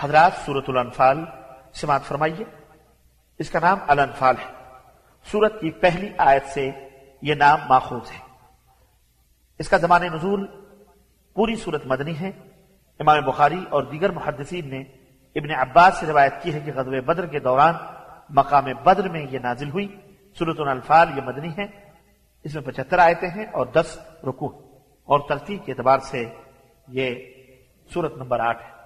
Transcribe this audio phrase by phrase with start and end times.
[0.00, 1.24] حضرات سورت الانفال،
[1.74, 2.44] سماعت فرمائیے۔
[3.38, 4.52] اس کا نام الانفال ہے۔
[5.24, 6.70] سورت کی پہلی آیت سے
[7.22, 8.34] یہ نام ماخوذ ہے۔
[9.58, 10.46] اس کا زمان نزول
[11.34, 12.30] پوری صورت مدنی ہے۔
[12.98, 14.80] امام بخاری اور دیگر محدثین نے
[15.34, 17.74] ابن عباس سے روایت کی ہے کہ غزوہ بدر کے دوران
[18.30, 19.96] مقام بدر میں یہ نازل ہوئی۔
[20.38, 21.66] سورت الانفال یہ مدنی ہے۔
[22.44, 24.48] اس میں پچہتر آیتیں ہیں اور دس رکوع۔
[25.04, 26.24] اور ترتیب کے اعتبار سے
[26.88, 27.14] یہ
[27.92, 28.77] سورت نمبر آٹھ ہے۔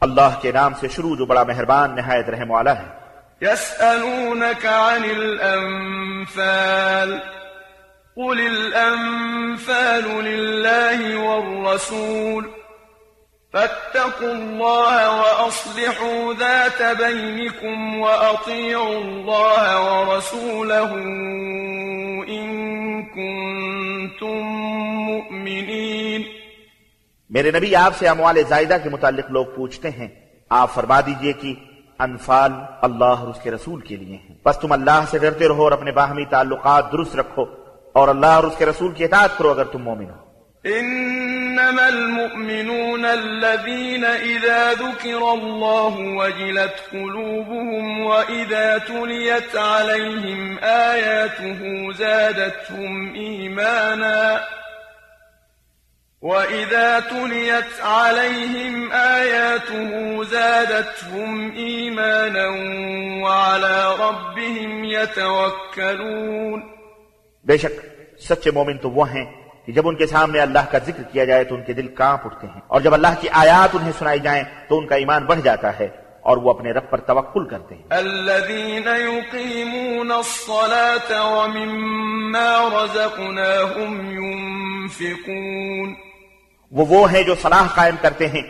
[0.00, 2.88] اللہ کے نام سے شروع جو بڑا مہربان نہایت رحم والا ہے
[3.42, 6.54] يسألونك عن الأنفال
[8.16, 12.50] قل الأنفال لله والرسول
[13.54, 20.94] فاتقوا الله وأصلحوا ذات بينكم وأطيعوا الله ورسوله
[22.28, 22.46] إن
[23.06, 24.42] كنتم
[25.06, 26.33] مؤمنين
[27.30, 30.08] میرے نبی، آپ سے اموال زائدہ کے متعلق لوگ پوچھتے ہیں۔
[30.50, 31.54] آپ فرما دیجیے کہ
[31.98, 35.64] انفال اللہ اور اس کے رسول کے لیے ہیں۔ بس تم اللہ سے ڈرتے رہو
[35.64, 37.44] اور اپنے باہمی تعلقات درست رکھو
[37.92, 40.24] اور اللہ اور اس کے رسول کی اطاعت کرو اگر تم مومن ہو۔
[40.66, 50.58] إنما المؤمنون الذين إذا ذكر الله وجلت قلوبهم وإذا تليت عليهم
[50.90, 51.62] آياته
[51.96, 54.38] زادتهم إيمانا
[56.24, 62.46] وإذا تليت عليهم آياته زادتهم إيمانا
[63.24, 66.62] وعلى ربهم يتوكلون
[67.46, 67.74] بے شک
[68.28, 69.24] سچے مومن تو وہ ہیں
[69.66, 72.24] کہ جب ان کے سامنے اللہ کا ذکر کیا جائے تو ان کے دل کانپ
[72.26, 75.40] اٹھتے ہیں اور جب اللہ کی آیات انہیں سنائی جائیں تو ان کا ایمان بڑھ
[75.44, 75.88] جاتا ہے
[76.22, 85.96] اور وہ اپنے رب پر توکل کرتے ہیں۔ الذين يقيمون الصلاة ومما رزقناهم ينفقون
[86.74, 88.42] وہ وہ ہیں جو صلاح قائم کرتے ہیں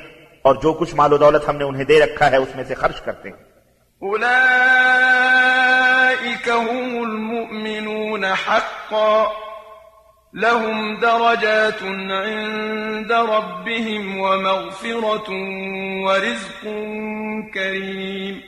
[0.43, 2.75] اور جو کچھ مال و دولت ہم نے انہیں دے رکھا ہے اس میں سے
[2.75, 3.55] خرچ کرتے ہیں۔
[4.03, 9.25] أولئك هم المؤمنون حقا
[10.35, 15.35] لهم درجات عند ربهم ومغفرة
[16.03, 16.67] ورزق
[17.55, 18.39] كريم۔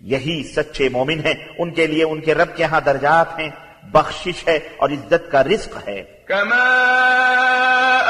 [0.00, 3.50] یہی سچے مومن ہیں ان کے لیے ان کے رب کے ہاں درجات ہیں۔
[3.94, 6.80] بخشش ہے اور عزت کا رزق ہے۔ كما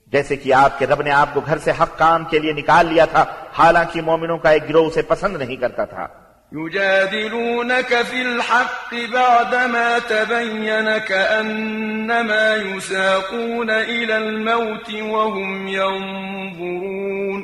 [0.06, 2.86] جیسے کہ آپ کے رب نے آپ کو گھر سے حق کام کے لیے نکال
[2.86, 3.24] لیا تھا
[3.58, 6.23] حالانکہ مومنوں کا ایک گروہ اسے پسند نہیں کرتا تھا۔
[6.56, 17.42] يجادلونك في الحق بعدما تبين كأنما يساقون إلى الموت وهم ينظرون.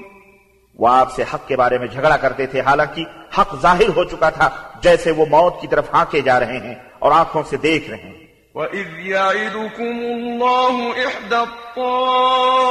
[0.74, 3.04] وہ آپ سے حق کے بارے میں جھگڑا کرتے تھے، حالانکہ
[3.38, 4.48] حق ظاہر ہو چکا تھا،
[4.82, 8.19] جیسے وہ موت کی طرف ہانکے جا رہے ہیں اور آنکھوں سے دیکھ رہے ہیں۔
[8.54, 12.66] وَإِذْ يَعِدُكُمُ اللَّهُ إِحْدَى الطَّائِفَتَيْنِ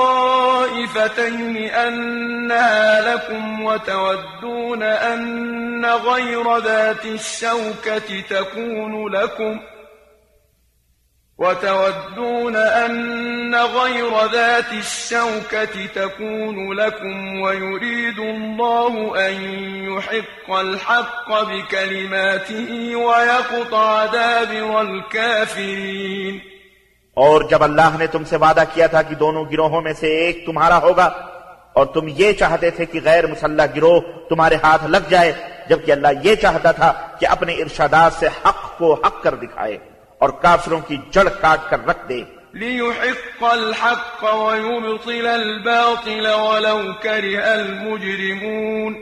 [1.57, 9.59] أَنَّهَا لَكُمْ وَتَوَدُّونَ أَنَّ غَيْرَ ذَاتِ الشَّوْكَةِ تَكُونُ لَكُمْ
[11.39, 19.33] وتودون أن غير ذات الشوكة تكون لكم ويريد الله أن
[19.83, 26.39] يحق الحق بكلماته ويقطع دابر الكافرين.
[27.13, 30.45] اور جب اللہ نے تم سے وعدہ کیا تھا کہ دونوں گروہوں میں سے ایک
[30.45, 31.05] تمہارا ہوگا،
[31.73, 33.99] اور تم یہ چاہتے تھے کہ غیر مسلح گروہ
[34.29, 35.31] تمہارے ہاتھ لگ جائے،
[35.69, 39.77] جبکہ اللہ یہ چاہتا تھا کہ اپنے ارشادات سے حق کو حق کر دکھائے۔
[40.19, 48.93] اور کافروں کی جڑ کاٹ کر رکھ دے ليحق الحق ويبطل الباطل ولو كره المجرمون.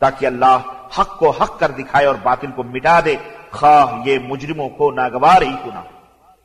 [0.00, 0.58] تاکہ اللہ
[0.98, 3.16] حق کو حق کر دکھائے اور باطل کو مٹا دے۔
[3.50, 5.82] خواہ یہ مجرموں کو ناگوار ہی کنا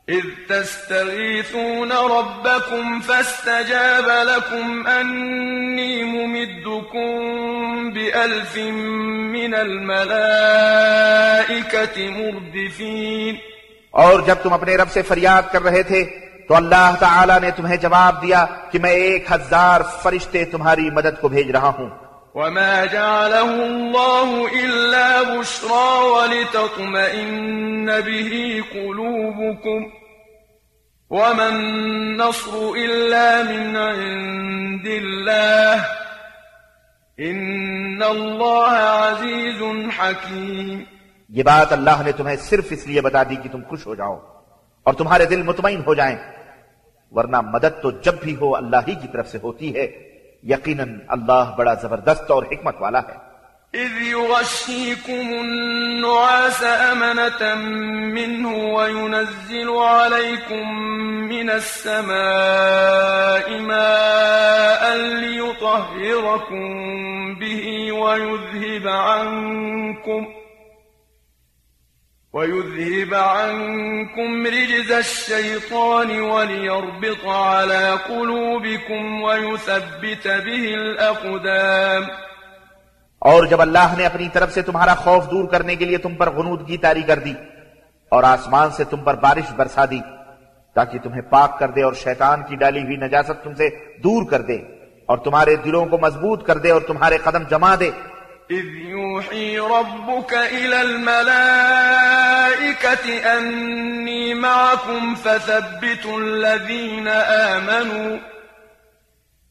[0.08, 7.10] إذ تستغيثون ربكم فاستجاب لكم أني ممدكم
[7.94, 8.54] بألف
[9.36, 10.28] من الملائكة
[12.20, 13.57] مردفين.
[13.98, 16.04] اور جب تم اپنے رب سے فریاد کر رہے تھے،
[16.48, 21.28] تو اللہ تعالی نے تمہیں جواب دیا کہ میں ایک ہزار فرشتے تمہاری مدد کو
[21.28, 21.90] بھیج رہا ہوں۔
[22.38, 24.30] وما جعله الله
[24.64, 28.32] إلا بشرى ولتطمئن به
[28.74, 29.80] قلوبكم
[31.12, 35.76] وما النصر إلا من عند الله
[37.20, 39.62] إن الله عزيز
[39.98, 40.97] حكيم
[41.30, 44.20] یہ بات اللہ نے تمہیں صرف اس لیے بتا دی کہ تم خوش ہو جاؤ
[44.84, 46.16] اور تمہارے دل مطمئن ہو جائیں۔
[47.12, 49.88] ورنہ مدد تو جب بھی ہو اللہ ہی کی طرف سے ہوتی ہے۔
[50.44, 53.28] یقیناً اللہ بڑا زبردست اور حکمت والا ہے۔
[53.78, 57.60] إذ يغشيكم النعاس أمنة
[58.14, 60.82] منه وينزل عليكم
[61.28, 62.18] من السماء
[63.60, 66.04] ماء ليطهركم
[67.34, 70.47] به ويذهب عنكم ۖ
[72.38, 82.04] ويذهب عنكم رجز الشيطان وليربط على قلوبكم ويثبت به الأقدام
[83.22, 86.30] اور جب اللہ نے اپنی طرف سے تمہارا خوف دور کرنے کے لیے تم پر
[86.30, 87.34] غنودگی تاری کر دی
[88.12, 90.00] اور آسمان سے تم پر بارش برسا دی
[90.76, 93.70] تاکہ تمہیں پاک کر دے اور شیطان کی ڈالی ہوئی نجاست تم سے
[94.04, 94.58] دور کر دے
[95.06, 97.90] اور تمہارے دلوں کو مضبوط کر دے اور تمہارے قدم جما دے
[98.52, 101.66] إذ يوحي ربك إلى الملائكة
[103.38, 107.08] أني معكم فثبتوا الذين
[107.54, 108.18] آمنوا.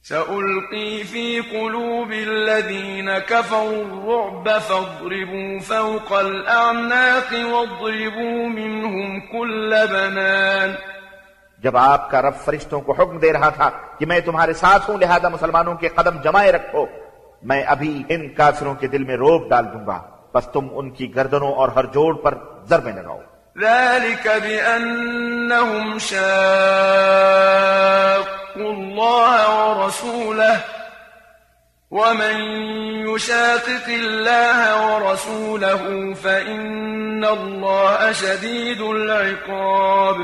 [0.02, 10.74] سألقي في قلوب الذين كفروا الرعب فاضربوا فوق الأعناق واضربوا منهم كل بنان.
[11.58, 14.98] جب آپ کا رب فرشتوں کو حکم دے رہا تھا کہ میں تمہارے ساتھ ہوں
[14.98, 16.86] لہذا مسلمانوں کے قدم جمائے رکھو۔
[17.42, 20.02] میں ابھی ان کافروں کے دل میں روب ڈال دوں گا۔
[20.34, 22.34] بس تم ان کی گردنوں اور ہر جوڑ پر
[22.64, 23.18] ضربیں لگاؤ۔
[23.60, 30.54] ذلك بأنهم شاقوا الله ورسوله
[31.90, 32.34] ومن
[33.08, 40.14] يشاقق الله ورسوله فإن الله شديد العقاب۔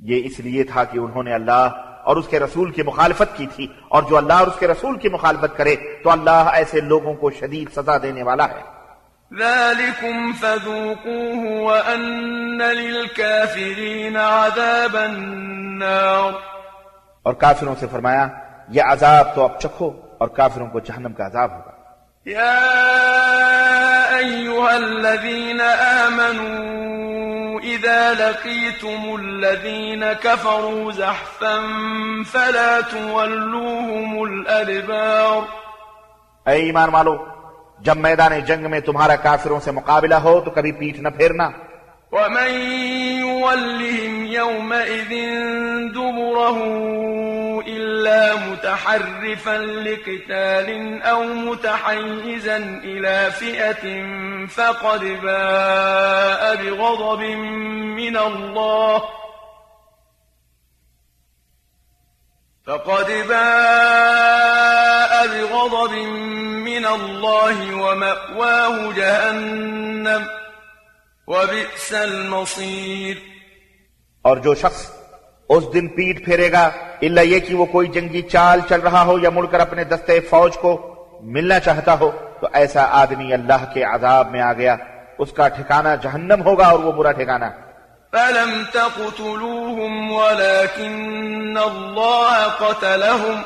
[0.00, 3.46] یہ اس لیے تھا کہ انہوں نے اللہ اور اس کے رسول کی مخالفت کی
[3.46, 7.14] تھی اور جو اللہ اور اس کے رسول کی مخالفت کرے تو اللہ ایسے لوگوں
[7.14, 8.76] کو شدید سزا دینے والا ہے۔
[9.38, 16.32] ذلكم فذوقوه وأن للكافرين عذاب النار۔
[17.22, 18.28] اور کافروں سے فرمایا
[18.68, 21.70] یہ عذاب تو اب چکھو اور کافروں کو جہنم کا عذاب ہوگا۔
[22.30, 22.60] يا
[24.18, 26.76] أيها الذين آمنوا
[27.86, 31.56] إذا لقيتم الذين كفروا زحفا
[32.30, 35.42] فلا تولوهم الأدبار
[36.46, 37.14] اے ایمان والو
[37.80, 41.48] جب میدان جنگ میں تمہارا کافروں سے مقابلہ ہو تو کبھی پیٹھ نہ پھیرنا۔
[42.12, 42.50] ومن
[43.20, 45.12] يولهم يومئذ
[45.94, 46.58] دبره
[47.66, 47.85] إلا
[48.50, 54.06] متحرفا لقتال أو متحيزا إلى فئة
[54.46, 57.20] فقد باء بغضب
[57.96, 59.02] من الله.
[62.66, 65.92] فقد باء بغضب
[66.64, 70.26] من الله ومأواه جهنم
[71.26, 73.18] وبئس المصير.
[74.26, 74.95] اور جو شخص
[75.48, 76.70] اس دن پیٹ پھیرے گا۔
[77.02, 80.20] اللہ یہ کہ وہ کوئی جنگی چال چل رہا ہو یا مڑ کر اپنے دستے
[80.20, 82.10] فوج کو ملنا چاہتا ہو،
[82.40, 84.76] تو ایسا آدمی اللہ کے عذاب میں آ گیا۔
[85.18, 87.44] اس کا ٹھکانہ جہنم ہوگا اور وہ برا ٹھکانہ۔
[88.12, 93.40] فلم تقتلوهم ولكن الله قتلهم۔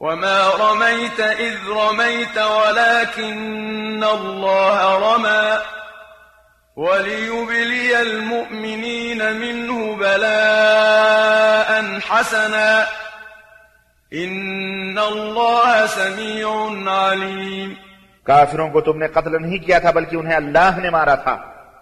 [0.00, 5.79] وما رميت إذ رميت ولكن الله رمى۔
[6.80, 11.80] وليبلي المؤمنين منه بلاء
[12.10, 12.84] حسنا.
[14.14, 16.48] إن الله سميع
[16.88, 17.72] عليم.
[18.22, 21.32] کافروں کو تم نے قتل نہیں کیا تھا، بلکہ انہیں اللہ نے مارا تھا۔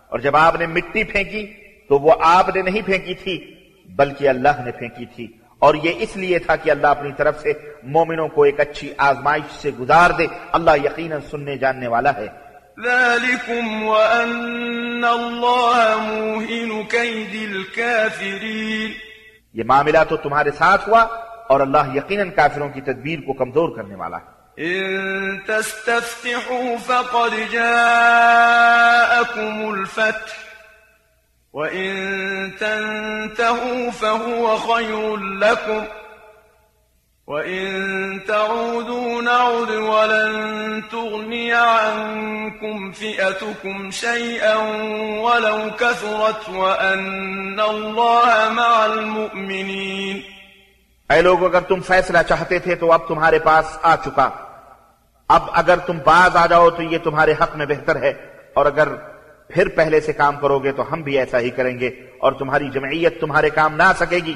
[0.08, 1.54] اور جب آپ نے مٹی پھینکی،
[1.88, 3.54] تو وہ آپ نے نہیں پھینکی تھی،
[3.88, 7.52] بلکہ اللہ نے پھینکی تھی۔ اور یہ اس لیے تھا کہ اللہ اپنی طرف سے
[7.82, 12.47] مومنوں کو ایک اچھی آزمائش سے گزار دے۔ اللہ یقیناً سننے جاننے والا ہے۔
[12.84, 18.92] ذلكم وأن الله موهن كيد الكافرين.
[19.52, 21.06] یہ معاملہ تو تمہارے ساتھ ہوا
[21.48, 29.68] اور اللہ یقیناً کافروں کی تدبیر کو کمزور کرنے والا ہے۔ إن تستفتحوا فقد جاءكم
[29.68, 30.34] الفتح
[31.52, 32.10] وإن
[32.58, 35.80] تنتهوا فهو خير لكم۔
[37.28, 44.56] وإن تعودوا نعد ولن تغني عنكم فئتكم شيئا
[45.20, 50.18] ولو كثرت وأن الله مع المؤمنين۔
[51.10, 54.30] اے لوگ، اگر تم فیصلہ چاہتے تھے تو اب تمہارے پاس آ چکا۔
[55.28, 58.12] اب اگر تم باز آ جاؤ تو یہ تمہارے حق میں بہتر ہے۔
[58.54, 58.88] اور اگر
[59.48, 62.68] پھر پہلے سے کام کرو گے تو ہم بھی ایسا ہی کریں گے اور تمہاری
[62.68, 64.34] جمعیت تمہارے کام نہ سکے گی۔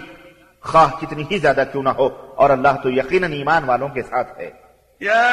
[0.61, 2.09] خواہ کتنی ہی زیادہ کیوں نہ ہو۔
[2.43, 4.51] اور اللہ تو یقیناً ایمان والوں کے ساتھ ہے۔
[5.03, 5.33] يا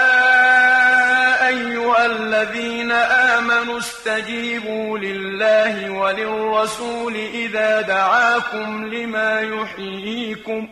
[1.48, 10.66] أيها الذين آمنوا استجيبوا لله وللرسول إذا دعاكم لما يحييكم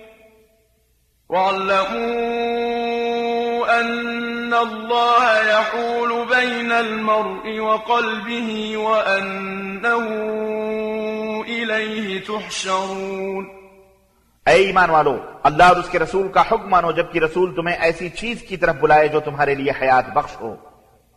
[1.29, 3.00] وعلمون
[3.79, 10.03] أن الله يحول بين المرء وقلبه وأنه
[11.43, 13.45] إليه تحشرون
[14.45, 18.09] اے ایمان والو، اللہ اور اس کے رسول کا حکم مانو جبکہ رسول تمہیں ایسی
[18.09, 20.55] چیز کی طرف بلائے جو تمہارے لیے حیات بخش ہو۔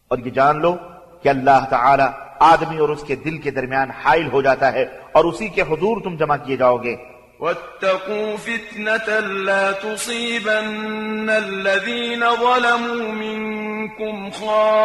[0.08, 0.76] اور یہ جان لو
[1.23, 2.04] کہ اللہ تعالی
[2.40, 4.82] آدمی اور اس کے دل کے درمیان حائل ہو جاتا ہے
[5.12, 6.96] اور اسی کے حضور تم جمع کیے جاؤ گے۔
[7.45, 14.79] واتقوا فتنة لا تصيبن الذين ظلموا منكم خاصة.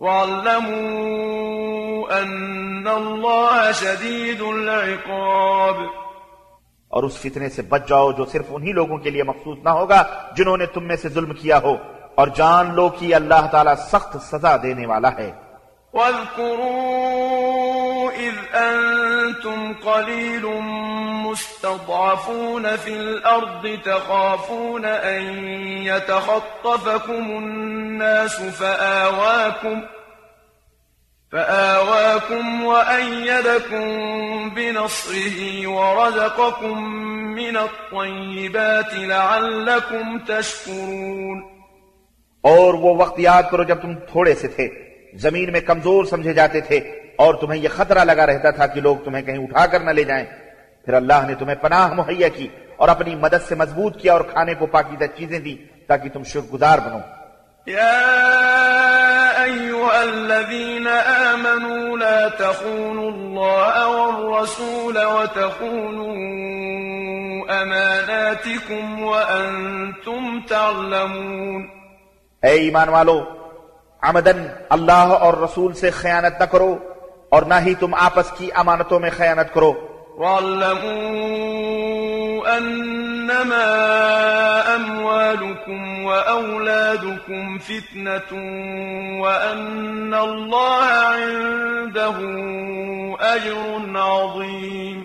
[0.00, 0.64] واعلموا
[2.22, 5.84] أن الله شديد العقاب.
[6.88, 10.04] اور اس فتنے سے بچ جاؤ جو صرف انہی لوگوں کے لیے مخصوص نہ ہوگا
[10.36, 11.76] جنہوں نے تم میں سے ظلم کیا ہو
[12.14, 15.30] اور جان لو کہ اللہ تعالیٰ سخت سزا دینے والا ہے۔
[15.92, 17.63] واذكروا
[18.16, 20.46] إذ أنتم قليل
[21.24, 25.22] مستضعفون في الأرض تخافون أن
[25.86, 29.82] يتخطفكم الناس فآواكم
[31.32, 33.84] فآواكم وأيدكم
[34.50, 36.84] بنصره ورزقكم
[37.34, 41.42] من الطيبات لعلكم تشكرون.
[42.40, 44.68] اور وہ وقت یاد کرو جب تم تھوڑے سے تھے
[45.14, 48.96] زمین میں کمزور سمجھے جاتے تھے اور تمہیں یہ خطرہ لگا رہتا تھا کہ لوگ
[48.96, 50.24] تمہیں کہیں اٹھا کر نہ لے جائیں۔
[50.84, 54.54] پھر اللہ نے تمہیں پناہ مہیا کی اور اپنی مدد سے مضبوط کیا اور کھانے
[54.54, 55.56] کو پاکیزہ چیزیں دی
[55.88, 56.98] تاکہ تم شکر گزار بنو۔
[57.70, 58.00] يا
[59.44, 66.14] أيها الذين آمنوا لا تخونوا الله والرسول وتخونوا
[67.62, 71.66] أماناتكم وأنتم تعلمون۔
[72.42, 73.20] اے ایمان والو
[74.02, 76.78] عمدن اللہ اور رسول سے خیانت نہ کرو۔
[77.34, 79.72] اور نہ ہی تم آپس کی امانتوں میں خیانت کرو۔
[80.16, 88.38] واعلموا أنما أموالكم وأولادكم فتنة
[89.20, 92.20] وأن الله عنده
[93.34, 95.02] أجر عظيم۔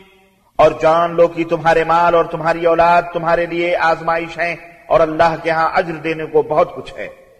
[0.56, 4.56] اور جان لو کہ تمہارے مال اور تمہاری اولاد تمہارے لیے آزمائش ہیں
[4.88, 7.29] اور اللہ کے ہاں اجر دینے کو بہت کچھ ہے۔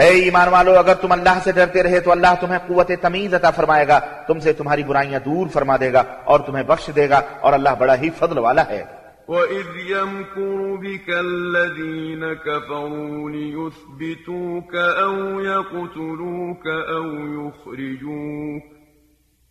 [0.00, 3.50] اے ایمان والو اگر تم اللہ سے ڈرتے رہے تو اللہ تمہیں قوت تمیز عطا
[3.50, 7.20] فرمائے گا۔ تم سے تمہاری برائیاں دور فرما دے گا اور تمہیں بخش دے گا
[7.40, 8.84] اور اللہ بڑا ہی فضل والا ہے۔
[9.28, 18.66] وَإِذْ يَمْكُرُ بِكَ الَّذِينَ كَفَرُوا لِيُثْبِتُوكَ أَوْ يَقْتُلُوكَ أَوْ يُخْرِجُوكَ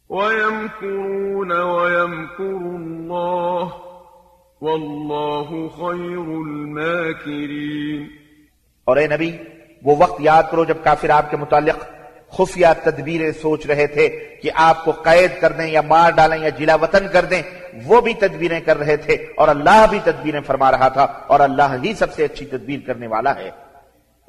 [0.10, 3.68] وَيَمْكُرُونَ وَيَمْكُرُ اللَّهُ
[4.62, 8.06] وَاللَّهُ خَيْرُ الْمَاكِرِينَ۔
[8.86, 9.38] اور اے نبی
[9.84, 11.84] وہ وقت یاد کرو جب کافر آپ کے متعلق
[12.32, 14.10] خفیہ تدبیریں سوچ رہے تھے
[14.42, 17.42] کہ آپ کو قید کر دیں یا مار ڈالیں یا جلا وطن کر دیں،
[17.86, 21.76] وہ بھی تدبیریں کر رہے تھے اور اللہ بھی تدبیریں فرما رہا تھا اور اللہ
[21.84, 23.50] ہی سب سے اچھی تدبیر کرنے والا ہے۔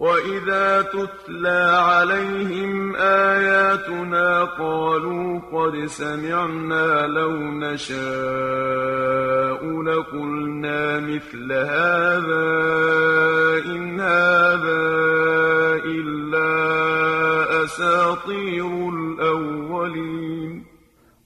[0.00, 8.00] وَإِذَا تُتْلَى عَلَيْهِمْ آيَاتُنَا قَالُوا قَدْ سَمِعْنَا لَوْ نَشَاءُ
[9.82, 12.48] لَقُلْنَا مِثْلَ هَذَا
[13.68, 14.82] إِنْ هَذَا
[15.84, 16.50] إِلَّا
[17.64, 20.58] أَسَاطِيرُ الْأَوَّلِينَ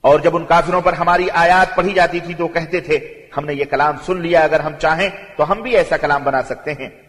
[0.00, 2.98] اور جب ان کافروں پر ہماری آیات پڑھی جاتی تھی تو کہتے تھے،
[3.36, 6.42] ہم نے یہ کلام سن لیا، اگر ہم چاہیں تو ہم بھی ایسا کلام بنا
[6.42, 7.03] سکتے ہیں۔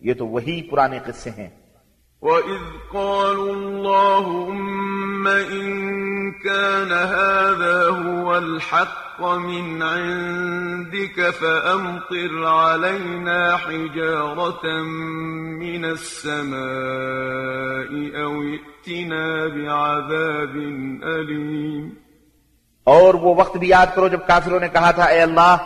[0.00, 1.48] یہ تو وہی پرانے قصے ہیں
[2.22, 5.70] وَإِذْ قَالُوا اللَّهُمَّ إِن
[6.32, 14.82] كَانَ هَذَا هُوَ الْحَقَّ مِنْ عِنْدِكَ فَأَمْطِرْ عَلَيْنَا حِجَارَةً
[15.58, 16.60] مِنَ السَّمَاءِ
[18.22, 20.54] أَوْ اِئْتِنَا بِعَذَابٍ
[21.04, 21.88] أَلِيمٍ۔
[22.84, 25.56] اور وہ وقت بھی یاد کرو جب کافروں نے کہا تھا اے اللہ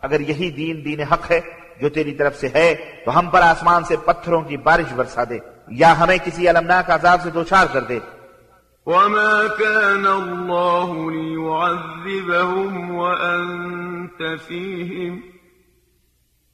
[0.00, 2.74] اگر یہی دین دین حق ہے جو تیری طرف سے ہے
[3.04, 7.22] تو ہم پر آسمان سے پتھروں کی بارش برسا دے یا ہمیں کسی المناک عذاب
[7.22, 7.98] سے دوچار کر دے۔
[8.86, 15.20] وما كان الله ليعذبهم وأنت فيهم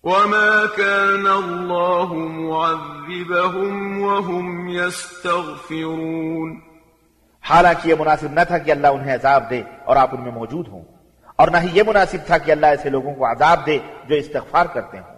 [0.04, 2.10] وما كان الله
[2.50, 6.58] معذبهم وهم يستغفرون۔
[7.40, 10.68] حالانکہ یہ مناسب نہ تھا کہ اللہ انہیں عذاب دے اور آپ ان میں موجود
[10.68, 10.84] ہوں
[11.36, 14.66] اور نہ ہی یہ مناسب تھا کہ اللہ ایسے لوگوں کو عذاب دے جو استغفار
[14.66, 15.17] کرتے ہوں۔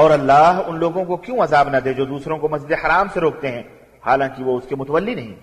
[0.00, 3.20] اور اللہ ان لوگوں کو کیوں عذاب نہ دے جو دوسروں کو مسجد حرام سے
[3.20, 3.62] روکتے ہیں؟
[4.06, 5.34] حالانکہ وہ اس کے متولی نہیں۔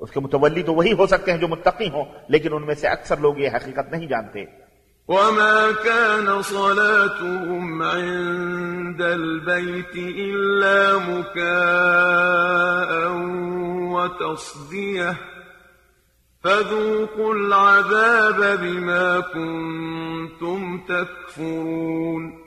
[0.00, 2.88] اس کے متولی تو وہی ہو سکتے ہیں جو متقی ہوں، لیکن ان میں سے
[2.88, 4.44] اکثر لوگ یہ حقیقت نہیں جانتے۔
[5.08, 11.54] وما كان صلاتهم عند البيت إلا مكاء
[13.94, 15.12] وتصديه
[16.44, 22.43] فذوقوا العذاب بما كنتم تكفرون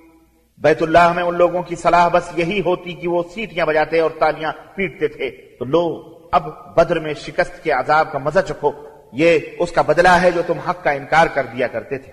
[0.58, 4.12] بیت اللہ میں ان لوگوں کی صلاح بس یہی ہوتی کہ وہ سیٹیاں بجاتے اور
[4.20, 8.72] تالیاں پیٹتے تھے۔ تو لو اب بدر میں شکست کے عذاب کا مزہ چکھو۔
[9.13, 12.12] یہ اس کا بدلہ ہے جو تم حق کا انکار کر دیا کرتے تھے۔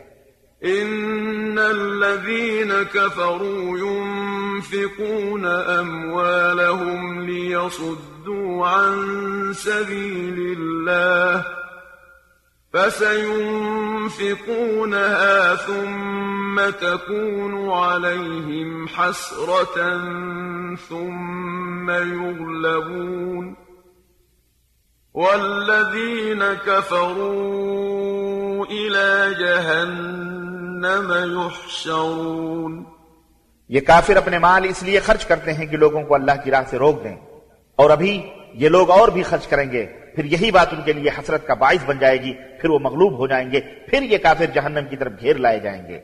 [0.60, 5.46] ان الذين كفروا ينفقون
[5.78, 11.40] اموالهم ليصدوا عن سبيل الله
[14.14, 19.98] فسينفقونها ثم تكون عليهم حسرة
[20.78, 23.56] ثم يغلبون
[25.14, 27.86] والذين كفروا
[28.66, 32.84] إلى جهنم يحشرون
[33.70, 36.64] یہ کافر اپنے مال اس لیے خرچ کرتے ہیں کہ لوگوں کو اللہ کی راہ
[36.70, 37.16] سے روک دیں
[37.78, 38.12] اور ابھی
[38.54, 39.84] یہ لوگ اور بھی خرچ کریں گے
[40.14, 43.18] پھر یہی بات ان کے لیے حسرت کا باعث بن جائے گی، پھر وہ مغلوب
[43.18, 46.00] ہو جائیں گے، پھر یہ کافر جہنم کی طرف گھیر لائے جائیں گے۔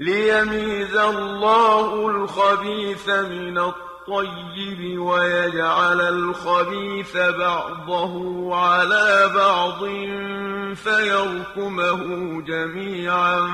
[0.00, 9.84] لِيَمِيزَ اللَّهُ الْخَبِيثَ مِنَ الطَّيِّبِ وَيَجْعَلَ الْخَبِيثَ بَعْضَهُ عَلَى بَعْضٍ
[10.74, 13.46] فَيَرْكُمَهُ جَمِيعًا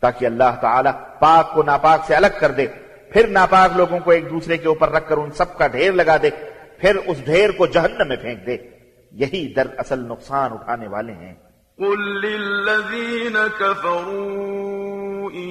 [0.00, 2.66] تاکہ اللہ تعالی پاک کو ناپاک سے الگ کر دے
[3.12, 6.16] پھر ناپاک لوگوں کو ایک دوسرے کے اوپر رکھ کر ان سب کا ڈھیر لگا
[6.22, 6.30] دے
[6.78, 8.56] پھر اس ڈھیر کو جہنم میں پھینک دے۔
[9.12, 11.34] یہی در اصل نقصان اٹھانے والے ہیں۔
[11.78, 15.50] قل للذین كفروا ان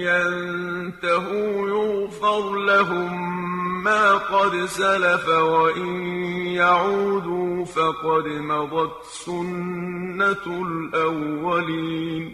[0.00, 3.36] ينتهوا يغفر لهم
[3.82, 6.06] ما قد سلف وإن
[6.46, 12.28] يعودوا فقد مضت سنة الأولين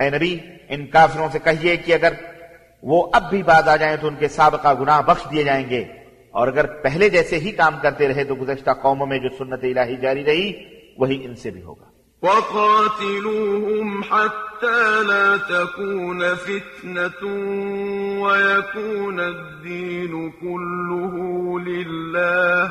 [0.00, 2.12] اے نبی، ان کافروں سے کہیے کہ اگر
[2.82, 5.84] وہ اب بھی بعد آ جائیں تو ان کے سابقہ گناہ بخش دیے جائیں گے۔
[6.30, 9.96] اور اگر پہلے جیسے ہی کام کرتے رہے تو گزشتہ قوموں میں جو سنت الہی
[9.96, 10.52] جاری رہی،
[10.98, 11.93] وہی ان سے بھی ہوگا۔
[12.24, 17.28] وقاتلوهم حتى لا تكون فتنة
[18.20, 21.18] ويكون الدين كله
[21.58, 22.68] لله.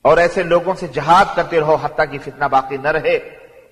[0.02, 3.16] اور ایسے لوگوں سے جہاد کرتے رہو حتیٰ کہ فتنہ باقی نہ رہے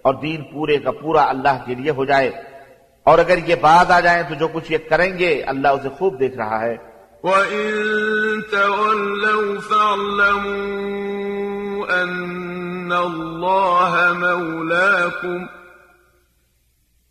[0.01, 2.46] اور دین پورے کا پورا اللہ کے لیے ہو جائے۔
[3.07, 6.19] اور اگر یہ بعد آ جائیں تو جو کچھ یہ کریں گے اللہ اسے خوب
[6.19, 6.75] دیکھ رہا ہے۔
[7.23, 10.43] وَإِن تَوَلَّوْا فَاعْلَمُوا
[12.03, 15.39] أَنَّ اللَّهَ مَوْلَاكُمْ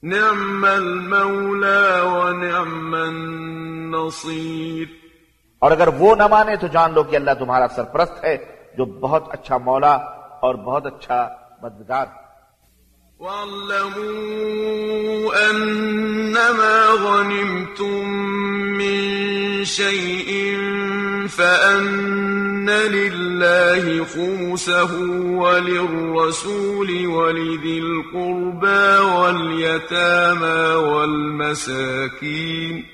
[0.03, 4.89] نِعْمَ الْمَوْلَى وَنِعْمَ النَّصِيرُ۔
[5.59, 8.37] اور اگر وہ نہ مانے تو جان لو کہ اللہ تمہارا سرپرست ہے
[8.79, 9.95] جو بہت اچھا مولا
[10.41, 11.29] اور بہت اچھا
[11.63, 12.26] مددگار۔ ہے
[13.19, 14.71] واعلموا
[15.51, 18.09] أنما غنمتم
[18.79, 20.57] من شيء
[21.29, 32.85] فأن لله خمسه وللرسول ولذي القربى واليتامى والمساكين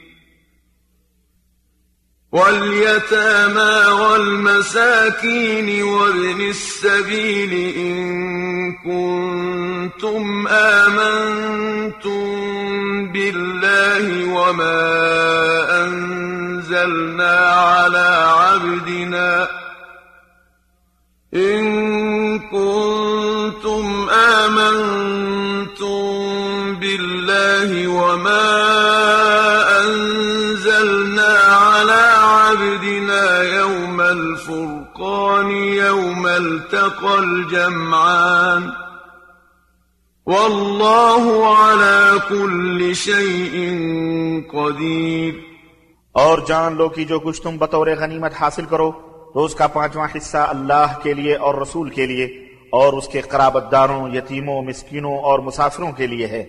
[2.32, 12.22] واليتامى والمساكين وابن السبيل إن كنتم آمنتم
[13.12, 14.80] بالله وما
[15.84, 19.48] أنزلنا على عبدنا
[21.34, 26.02] إن كنتم آمنتم
[26.80, 28.71] بالله وما أنزلنا
[34.12, 38.70] الفرقان يوم التقى الجمعان
[40.26, 43.56] والله على كل شيء
[44.52, 45.34] قدير
[46.12, 48.92] اور جان لو کہ جو کچھ تم بطور غنیمت حاصل کرو
[49.34, 52.24] تو اس کا پانچواں حصہ اللہ کے لیے اور رسول کے لیے
[52.72, 56.44] اور اس کے قرابت داروں یتیموں، مسکینوں اور مسافروں کے لیے ہے۔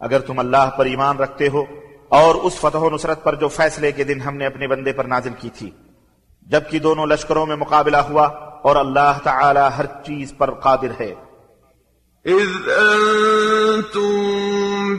[0.00, 1.64] اگر تم اللہ پر ایمان رکھتے ہو
[2.08, 5.04] اور اس فتح و نصرت پر جو فیصلے کے دن ہم نے اپنے بندے پر
[5.04, 5.70] نازل کی تھی۔
[6.48, 8.26] جبکہ دونوں لشکروں میں مقابلہ ہوا
[8.64, 11.14] اور اللہ تعالی ہر چیز پر قادر ہے۔
[12.24, 14.14] اذ انتم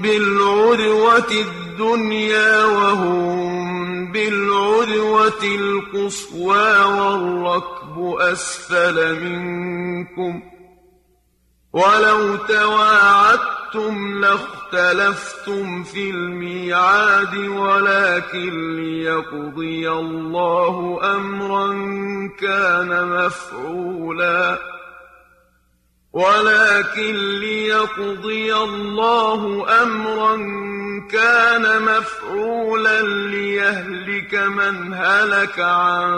[0.01, 10.58] بالعدوة الدنيا وهم بالعدوة القصوى والركب أسفل منكم
[11.73, 21.67] ولو تواعدتم لاختلفتم في الميعاد ولكن ليقضي الله أمرا
[22.39, 24.78] كان مفعولا.
[26.13, 30.35] ولكن ليقضي الله أمرا
[31.11, 36.11] كان مفعولا ليهلك من هلك عن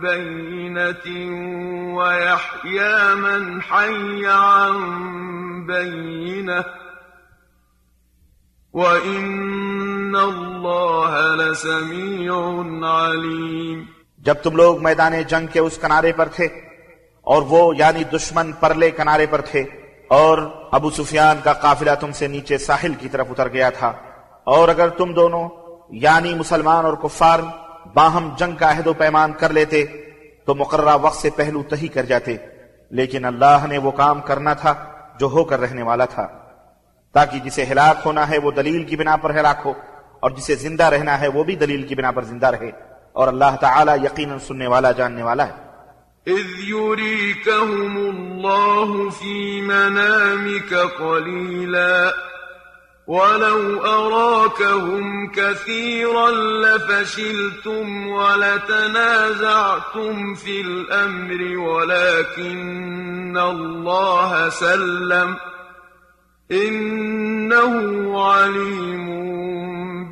[0.00, 1.06] بينة
[1.96, 4.76] ويحيى من حي عن
[5.66, 6.64] بينة.
[8.72, 12.34] وإن الله لسميع
[12.88, 13.84] عليم.
[14.18, 16.67] جب تم لوگ میدان جنگ کے اس کنارے پر تھے
[17.28, 19.64] اور وہ یعنی دشمن پرلے کنارے پر تھے
[20.08, 20.38] اور
[20.72, 23.92] ابو سفیان کا قافلہ تم سے نیچے ساحل کی طرف اتر گیا تھا۔
[24.44, 25.48] اور اگر تم دونوں
[25.90, 27.38] یعنی مسلمان اور کفار
[27.94, 29.84] باہم جنگ کا عہد و پیمان کر لیتے،
[30.46, 32.36] تو مقررہ وقت سے پہلو تہی کر جاتے۔
[32.90, 34.74] لیکن اللہ نے وہ کام کرنا تھا
[35.20, 36.28] جو ہو کر رہنے والا تھا۔
[37.12, 39.72] تاکہ جسے ہلاک ہونا ہے وہ دلیل کی بنا پر ہلاک ہو،
[40.20, 42.70] اور جسے زندہ رہنا ہے وہ بھی دلیل کی بنا پر زندہ رہے۔
[43.12, 45.67] اور اللہ تعالی یقیناً سننے والا، جاننے والا ہے۔
[46.28, 52.14] إذ يريكهم الله في منامك قليلا.
[53.06, 59.34] ولو أراكهم كثيرا لفشلتم ولتنازعتم
[60.34, 65.36] في الأمر ولكن الله سلم
[66.52, 67.74] إنه
[68.24, 69.08] عليم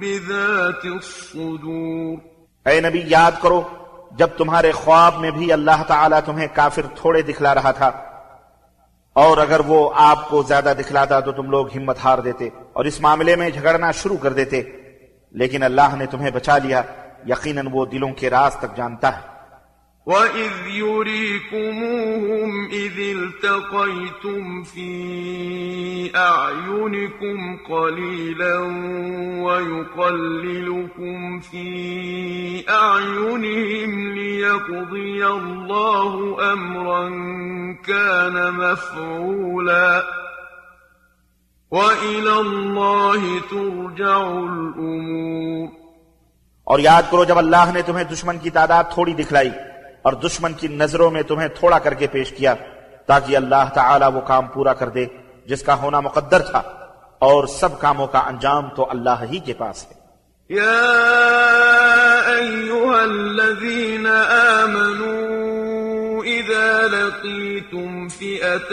[0.00, 2.18] بذات الصدور.
[2.66, 3.60] اے نبی یاد کرو
[4.10, 7.90] جب تمہارے خواب میں بھی اللہ تعالیٰ تمہیں کافر تھوڑے دکھلا رہا تھا،
[9.16, 13.00] اور اگر وہ آپ کو زیادہ دکھلاتا تو تم لوگ ہمت ہار دیتے اور اس
[13.00, 14.62] معاملے میں جھگڑنا شروع کر دیتے،
[15.34, 16.82] لیکن اللہ نے تمہیں بچا لیا،
[17.26, 19.22] یقیناً وہ دلوں کے راز تک جانتا ہے۔
[20.06, 28.58] وَإِذْ يُرِيكُمُوهُمْ إِذِ الْتَقَيْتُمْ فِي أَعْيُنِكُمْ قَلِيلًا
[29.42, 37.08] وَيُقَلِّلُكُمْ فِي أَعْيُنِهِمْ لِيَقْضِيَ اللَّهُ أَمْرًا
[37.86, 40.04] كَانَ مَفْعُولًا
[41.70, 45.68] وَإِلَى اللَّهِ تُرْجَعُ الْأُمُورُ
[46.64, 49.50] اور یاد کرو جب اللہ نے تمہیں دشمن کی تعداد تھوڑی دکھلائی
[50.06, 52.54] اور دشمن کی نظروں میں تمہیں تھوڑا کر کے پیش کیا
[53.06, 55.06] تاکہ اللہ تعالی وہ کام پورا کر دے
[55.46, 56.62] جس کا ہونا مقدر تھا
[57.18, 60.06] اور سب کاموں کا انجام تو اللہ ہی کے پاس ہے۔
[60.50, 60.82] يا
[62.36, 64.06] أيها الذين
[64.56, 65.16] آمنوا
[66.24, 68.72] إذا لقيتم فئة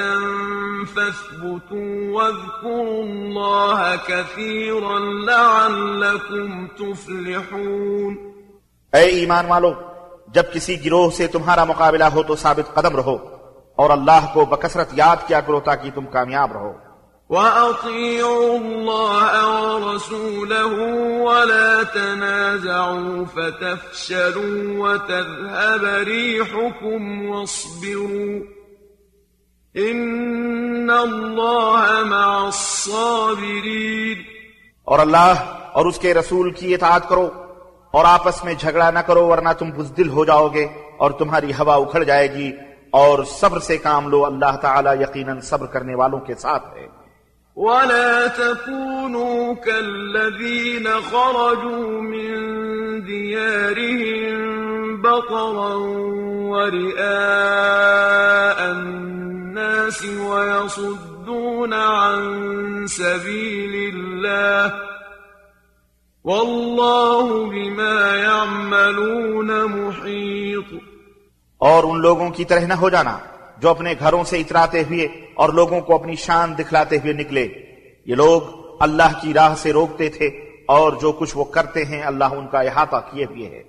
[0.93, 8.13] فاثبتوا واذكروا الله كثيرا لعلكم تفلحون۔
[8.93, 9.73] اے ایمان والو
[10.33, 13.17] جب کسی گروہ سے تمہارا مقابلہ ہو تو ثابت قدم رہو
[13.75, 16.93] اور اللہ کو بکثرت یاد کیا کرو تاکہ تم کامیاب رہو۔
[17.29, 19.43] وأطيعوا الله
[19.73, 20.73] ورسوله
[21.21, 28.39] ولا تنازعوا فتفشلوا وتذهب ريحكم واصبروا
[29.77, 34.17] إن الله مع الصابرين
[34.83, 35.33] اور اللہ
[35.71, 37.29] اور اس کے رسول کی اطاعت کرو۔
[37.93, 41.75] اور آپس میں جھگڑا نہ کرو ورنہ تم بزدل ہو جاؤ گے اور تمہاری ہوا
[41.75, 42.51] اکھڑ جائے گی
[42.91, 47.03] اور صبر سے کام لو، اللہ تعالی یقیناً صبر کرنے والوں کے ساتھ ہے۔
[47.55, 52.31] ولا تكونوا كالذين خرجوا من
[53.07, 54.37] ديارهم
[55.01, 55.73] بطرا
[56.49, 56.99] ورئاء
[58.71, 62.21] الناس ويصدون عن
[62.87, 64.92] سبيل الله
[66.25, 70.73] والله بما يعملون محيط
[71.57, 73.17] اور ان لوگوں کی طرح نہ ہو جانا
[73.57, 77.47] جو اپنے گھروں سے اتراتے ہوئے اور لوگوں کو اپنی شان دکھلاتے ہوئے نکلے۔
[78.05, 78.41] یہ لوگ
[78.79, 80.27] اللہ کی راہ سے روکتے تھے
[80.67, 83.63] اور جو کچھ وہ کرتے ہیں اللہ ان کا احاطہ کیے ہوئے ہے۔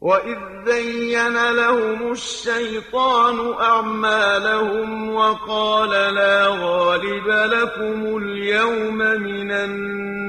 [0.00, 10.25] وَإِذْ زَيَّنَ لَهُمُ الشَّيْطَانُ أَعْمَالَهُمْ وَقَالَ لَا غَالِبَ لَكُمُ الْيَوْمَ مِنَ النَّاسِ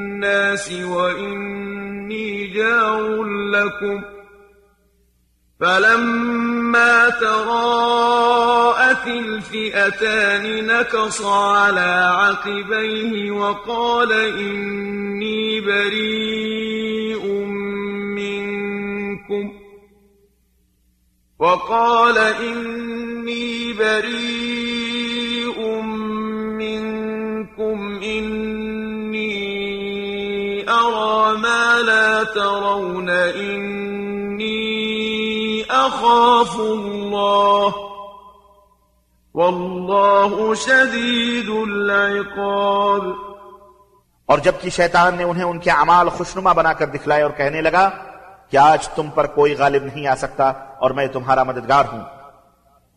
[0.84, 4.04] وَإِنِّي جَارٌ لَكُمْ.
[5.60, 17.26] فلما تراءت الفئتان نكص على عقبيه وقال إني بريء
[18.16, 19.54] منكم.
[21.40, 24.67] وقال إني بريء
[31.78, 34.58] أرى ترون إني
[35.72, 37.74] أخاف الله
[39.34, 43.04] والله شديد العقاب
[44.26, 47.90] اور جبکہ شیطان نے انہیں ان کے اعمال خوشنما بنا کر دکھلائے اور کہنے لگا
[48.50, 52.02] کہ آج تم پر کوئی غالب نہیں آ سکتا اور میں تمہارا مددگار ہوں۔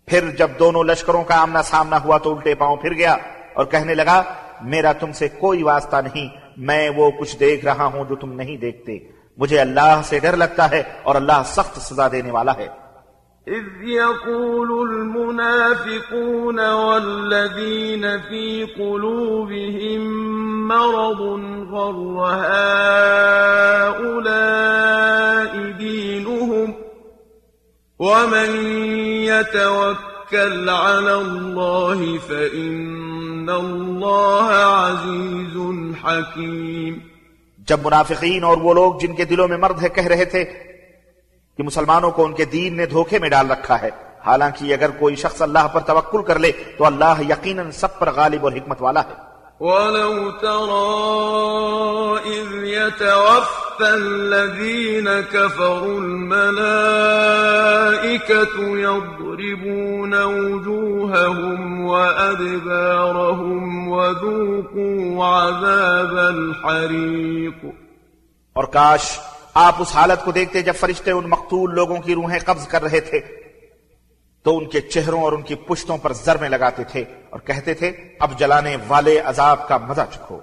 [0.09, 3.17] پھر جب دونوں لشکروں کا آمنا سامنا ہوا تو الٹے پاؤں پھر گیا
[3.55, 4.23] اور کہنے لگا،
[4.61, 8.57] میرا تم سے کوئی واسطہ نہیں میں وہ کچھ دیکھ رہا ہوں جو تم نہیں
[8.57, 8.99] دیکھتے۔
[9.37, 12.81] مجھے اللہ سے ڈر لگتا ہے اور اللہ سخت سزا دینے والا ہے۔
[13.47, 20.03] إذ يقول المنافقون والذين في قلوبهم
[20.69, 21.21] مرض
[21.71, 22.37] غر
[23.71, 24.33] هؤلاء
[25.79, 26.73] دينهم
[28.01, 28.57] ومن
[29.25, 30.10] يتوكل
[30.71, 35.57] على الله فإن الله عزيز
[36.05, 36.99] حكيم
[37.59, 40.45] جب منافقین اور وہ لوگ جن کے دلوں میں مرد ہے کہہ رہے تھے
[41.57, 43.91] کہ مسلمانوں کو ان کے دین نے دھوکے میں ڈال رکھا ہے،
[44.27, 48.45] حالانکہ اگر کوئی شخص اللہ پر توکل کر لے تو اللہ یقیناً سب پر غالب
[48.45, 49.30] اور حکمت والا ہے۔
[49.61, 50.89] ولو ترى
[52.27, 56.65] إذ يتوفى الذين كفروا الملائكة
[58.79, 67.67] يضربون وجوههم وأدبارهم وذوقوا عذاب الحريق.
[68.53, 69.19] اور کاش
[69.55, 73.01] آپ اس حالت کو دیکھتے جب فرشتے ان مقتول لوگوں کی روحیں قبض کر رہے
[73.01, 73.40] تھے۔
[74.43, 77.93] تو ان کے چہروں اور ان کی پشتوں پر ضربیں لگاتے تھے اور کہتے تھے
[78.21, 80.41] اب جلانے والے عذاب کا مزہ چکھو۔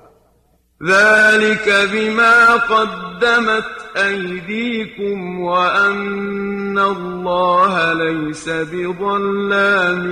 [0.87, 10.05] ذلك بما قدمت أيديكم وأن الله ليس بظلام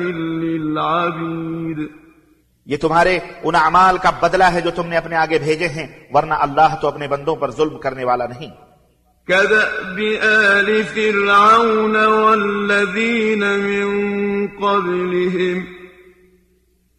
[0.43, 1.87] للعبيد۔
[2.65, 6.33] یہ تمہارے ان اعمال کا بدلہ ہے جو تم نے اپنے آگے بھیجے ہیں ورنہ
[6.33, 8.49] اللہ تو اپنے بندوں پر ظلم کرنے والا نہیں۔
[9.27, 15.65] كدأب آل فرعون والذين من قبلهم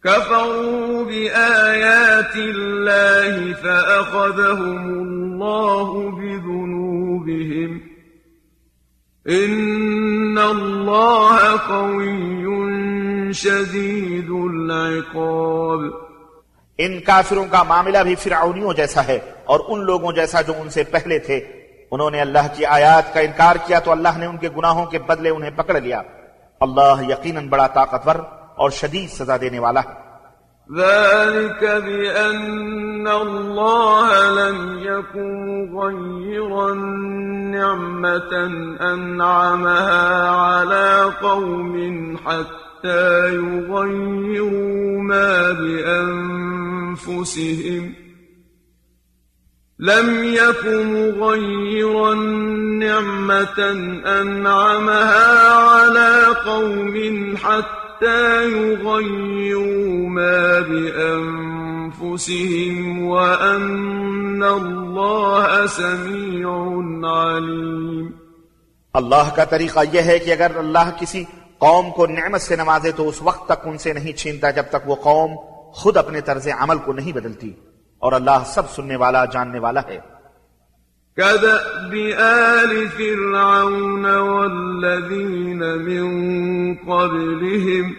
[0.03, 7.81] كفروا بآيات الله فأخذهم الله بذنوبهم
[9.29, 12.47] إن الله قوي
[13.33, 15.91] شديد العقاب
[16.79, 20.83] ان کافروں کا معاملہ بھی فرعونیوں جیسا ہے اور ان لوگوں جیسا جو ان سے
[20.83, 21.39] پہلے تھے
[21.91, 24.99] انہوں نے اللہ کی آیات کا انکار کیا تو اللہ نے ان کے گناہوں کے
[24.99, 26.01] بدلے انہیں پکڑ لیا۔
[26.59, 28.15] اللہ یقیناً بڑا طاقتور
[28.55, 30.07] اور شدید سزا دینے والا ہے۔
[30.77, 36.75] ذلك بأن الله لم يكن غير
[37.55, 38.47] نعمة
[38.93, 48.06] أنعمها على قوم حتى يغيروا ما بأنفسهم
[49.79, 52.13] لم يكن مغيرا
[52.79, 53.59] نعمة
[54.21, 56.95] أنعمها على قوم
[57.43, 61.55] حتى يغيروا ما بأنفسهم
[63.07, 66.49] وأن الله سميع
[67.05, 68.07] عليم.
[68.93, 71.23] اللہ کا طریقہ یہ ہے کہ اگر اللہ کسی
[71.57, 74.89] قوم کو نعمت سے نوازے تو اس وقت تک ان سے نہیں چھینتا جب تک
[74.89, 75.31] وہ قوم
[75.71, 77.51] خود اپنے طرز عمل کو نہیں بدلتی۔
[77.99, 80.17] اور اللہ سب سننے والا، جاننے والا ہے۔
[81.17, 86.05] كدأب آل فرعون والذين من
[86.75, 87.91] قبلهم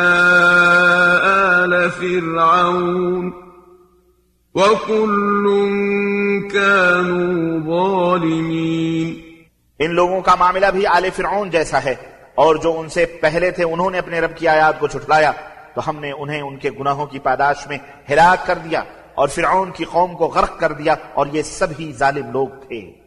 [1.64, 3.43] آل فرعون
[4.54, 5.46] وكل
[6.52, 9.14] كانوا ظالمين
[9.78, 11.94] ان لوگوں کا معاملہ بھی آل فرعون جیسا ہے
[12.34, 15.32] اور جو ان سے پہلے تھے انہوں نے اپنے رب کی آیات کو چھٹلایا
[15.74, 17.78] تو ہم نے انہیں ان کے گناہوں کی پاداش میں
[18.10, 18.82] ہلاک کر دیا
[19.14, 23.04] اور فرعون کی قوم کو غرق کر دیا اور یہ سب ہی ظالم لوگ تھے۔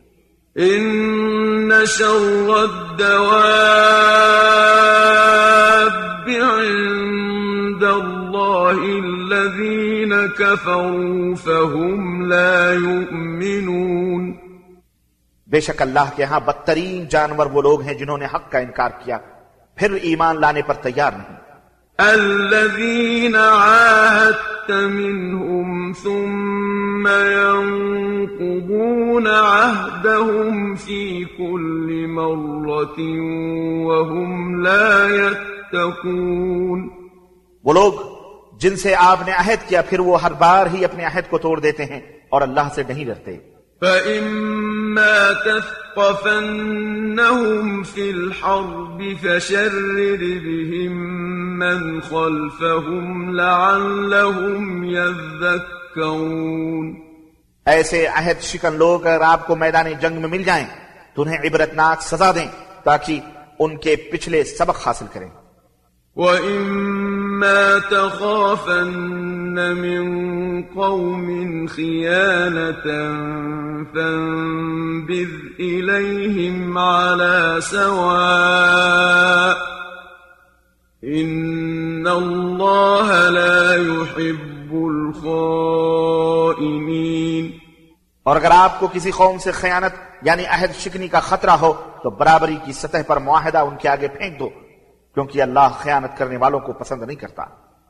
[0.55, 3.47] إن شر الدواب
[6.29, 9.96] عند الله الذين
[10.37, 14.33] كفروا فهم لا يؤمنون۔
[15.47, 18.89] بے شک اللہ کے ہاں بدترین جانور وہ لوگ ہیں جنہوں نے حق کا انکار
[19.05, 19.17] کیا
[19.75, 21.37] پھر ایمان لانے پر تیار نہیں۔
[21.97, 32.99] الذين عاهدت منهم ثم ينقضون عهدهم في كل مرة
[33.87, 36.89] وهم لا يتقون۔
[37.63, 38.16] وہ لوگ
[38.57, 41.59] جن سے آپ نے عہد کیا پھر وہ ہر بار ہی اپنے عہد کو توڑ
[41.59, 43.37] دیتے ہیں اور اللہ سے نہیں ڈرتے۔
[43.81, 56.95] فإما تثقفنهم في الحرب فشرر بهم من خلفهم لعلهم يذكرون۔
[57.65, 60.65] ایسے عہد شکن لوگ اگر آپ کو میدان جنگ میں مل جائیں
[61.13, 62.47] تو انہیں عبرتناک سزا دیں
[62.83, 63.19] تاکہ
[63.59, 65.29] ان کے پچھلے سبق حاصل کریں۔
[67.37, 72.83] وإما تخافن من قوم خيانة
[73.93, 79.57] فانبذ إليهم على سواء
[81.03, 86.07] إن الله لا يحب الخائنين
[88.23, 91.73] اور اگر آپ کو کسی قوم سے خیانت یعنی عہد شکنی کا خطرہ ہو
[92.03, 94.49] تو برابری کی سطح پر معاہدہ ان کے آگے پھینک دو۔
[95.17, 97.43] کیونکہ اللہ خیانت کرنے والوں کو پسند نہیں کرتا۔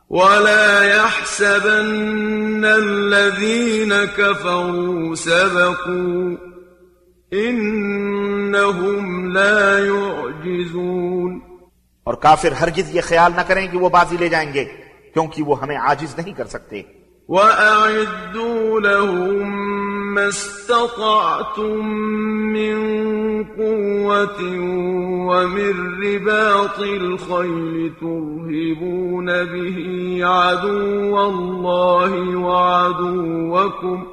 [0.10, 6.36] ولا يحسبن الذين كفروا سبقوا
[7.36, 11.40] إنهم لا يعجزون۔
[12.04, 14.66] اور کافر ہرگز یہ خیال نہ کریں کہ وہ بازی لے جائیں گے
[15.14, 16.82] کیونکہ وہ ہمیں عاجز نہیں کر سکتے۔
[17.28, 19.68] وأعدوا لهم
[20.14, 21.88] ما استطعتم
[22.54, 22.78] من
[23.44, 24.42] قوة
[25.28, 29.78] ومن رباط الخيل ترهبون به
[30.24, 34.04] عدو الله وعدوكم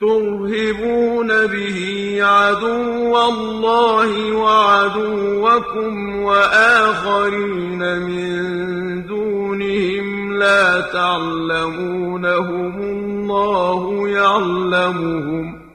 [0.00, 8.87] ترهبون به عدو الله وعدوكم وآخرين من
[10.38, 15.68] لا تعلمونهم الله يعلمهم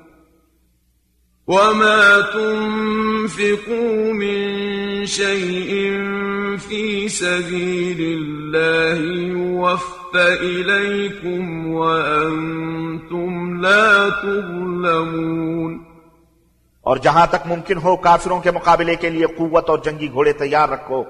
[1.47, 5.71] وما تنفقوا من شيء
[6.59, 8.97] في سبيل الله
[9.29, 15.93] يوفى إليكم وأنتم لا تظلمون
[16.85, 20.69] اور جہاں تک ممکن ہو کافروں کے مقابلے کے لیے قوت اور جنگی گھوڑے تیار
[20.69, 21.03] رکھو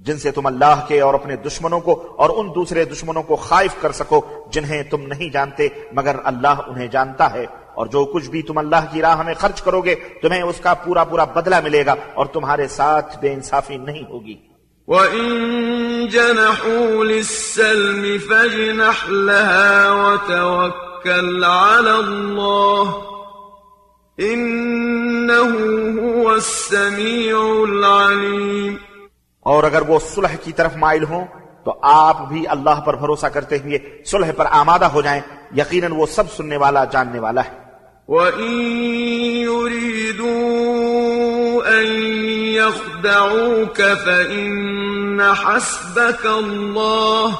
[0.00, 3.74] جن سے تم اللہ کے اور اپنے دشمنوں کو اور ان دوسرے دشمنوں کو خائف
[3.80, 4.20] کر سکو
[4.52, 8.92] جنہیں تم نہیں جانتے، مگر اللہ انہیں جانتا ہے۔ اور جو کچھ بھی تم اللہ
[8.92, 12.26] کی راہ میں خرچ کرو گے، تمہیں اس کا پورا پورا بدلہ ملے گا اور
[12.26, 14.36] تمہارے ساتھ بے انصافی نہیں ہوگی۔
[14.86, 15.28] وَإِن
[16.06, 22.90] جَنَحُوا لِلسَّلْمِ فَاجْنَحْ لَهَا وَتَوَكَّلْ عَلَى اللَّهِ
[24.32, 25.52] إِنَّهُ
[26.00, 27.36] هُوَ السَّمِيعُ
[27.68, 28.89] الْعَلِيمُ
[29.50, 31.24] اور اگر وہ صلح کی طرف مائل ہوں،
[31.64, 35.20] تو آپ بھی اللہ پر بھروسہ کرتے ہوئے صلح پر آمادہ ہو جائیں۔
[35.56, 37.50] یقیناً وہ سب سننے والا، جاننے والا ہے۔
[38.08, 42.06] وَإِن يُرِيدُوا أَن
[42.46, 47.30] يَخْدَعُوكَ فَإِنَّ حَسْبَكَ اللَّهُ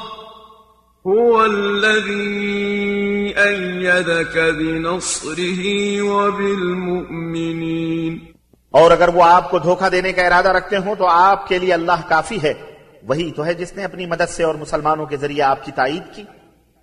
[1.10, 8.29] هُوَ الَّذِي أَيَّدَكَ بِنَصْرِهِ وَبِالْمُؤْمِنِينَ۔
[8.70, 11.74] اور اگر وہ آپ کو دھوکہ دینے کا ارادہ رکھتے ہوں تو آپ کے لیے
[11.74, 12.54] اللہ کافی ہے۔
[13.02, 16.02] وہی تو ہے جس نے اپنی مدد سے اور مسلمانوں کے ذریعے آپ کی تائید
[16.14, 16.22] کی۔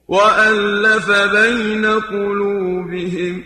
[0.10, 3.40] وألف بين قلوبهم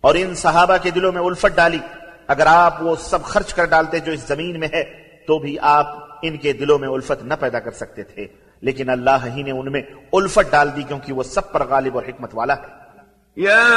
[0.00, 1.78] اور ان صحابہ کے دلوں میں الفت ڈالی۔
[2.26, 4.84] اگر آپ وہ سب خرچ کر ڈالتے جو اس زمین میں ہے
[5.26, 5.86] تو بھی آپ
[6.22, 8.26] ان کے دلوں میں الفت نہ پیدا کر سکتے تھے۔
[8.62, 9.82] لیکن اللہ ہی نے ان میں
[10.12, 12.80] الفت ڈال دی کیونکہ وہ سب پر غالب اور حکمت والا ہے۔
[13.40, 13.68] يا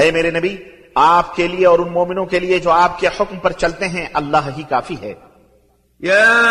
[0.00, 0.56] اے میرے نبی،
[0.94, 4.06] آپ کے لیے اور ان مومنوں کے لیے جو آپ کے حکم پر چلتے ہیں،
[4.14, 5.14] اللہ ہی کافی ہے۔
[6.04, 6.42] يا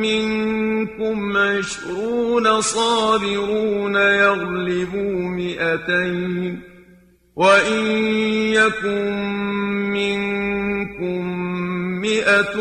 [0.00, 6.56] منكم عشرون صابرون يغلبوا مئتين
[7.36, 7.86] وإن
[8.54, 9.12] يكن
[9.92, 11.51] منكم
[12.02, 12.54] مئة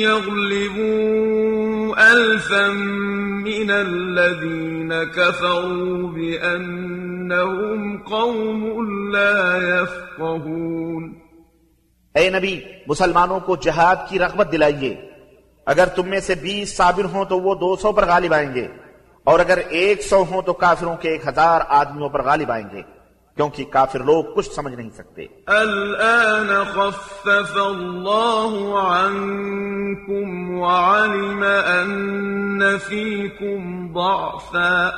[0.00, 2.66] يغلبوا ألفا
[3.44, 8.60] من الذين كفروا بأنهم قوم
[9.12, 11.02] لا يفقهون
[12.14, 12.54] اے نبی،
[12.86, 14.92] مسلمانوں کو جہاد کی رغبت دلائیے۔
[15.66, 18.66] اگر تم میں سے بیس صابر ہوں تو وہ دو سو پر غالب آئیں گے،
[19.26, 22.82] اور اگر ایک سو ہوں تو کافروں کے ایک ہزار آدمیوں پر غالب آئیں گے۔
[23.36, 34.90] کیونکہ کافر لوگ کچھ سمجھ نہیں سکتے الآن خفف الله عنكم وعلم أن فيكم ضعفا.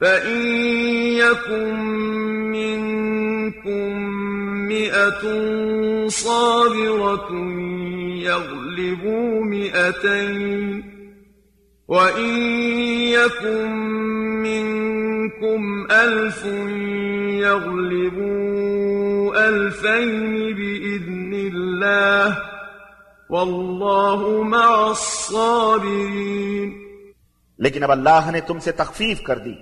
[0.00, 0.46] فإن
[1.16, 1.74] يكن
[2.52, 3.98] منكم
[4.68, 5.22] مئة
[6.08, 7.32] صابرة
[8.16, 10.82] يغلبوا مئتين.
[11.88, 12.38] وإن
[13.08, 14.25] يكن
[15.26, 16.46] منكم ألف
[17.30, 22.34] يغلبوا ألفين بإذن الله
[23.30, 26.70] والله مع الصابرين.
[27.58, 29.54] لیکن اب اللہ نے تم سے تخفیف کر دی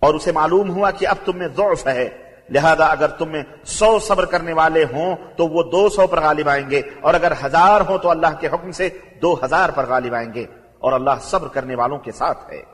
[0.00, 2.08] اور اسے معلوم ہوا کہ اب تم میں ضعف ہے۔
[2.50, 6.48] لہذا اگر تم میں سو صبر کرنے والے ہوں تو وہ دو سو پر غالب
[6.48, 8.88] آئیں گے اور اگر ہزار ہوں تو اللہ کے حکم سے
[9.22, 10.46] دو ہزار پر غالب آئیں گے
[10.78, 12.73] اور اللہ صبر کرنے والوں کے ساتھ ہے۔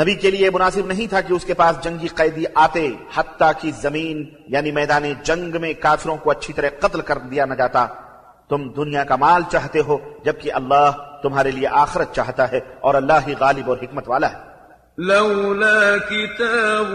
[0.00, 3.70] نبی کے لیے مناسب نہیں تھا کہ اس کے پاس جنگی قیدی آتے، حتیٰ کی
[3.82, 7.86] زمین یعنی میدان جنگ میں کافروں کو اچھی طرح قتل کر دیا نہ جاتا۔
[8.48, 10.90] تم دنیا کا مال چاہتے ہو، جبکہ اللہ
[11.22, 14.46] تمہارے لیے آخرت چاہتا ہے اور اللہ ہی غالب اور حکمت والا ہے۔
[14.98, 16.90] لولا كتاب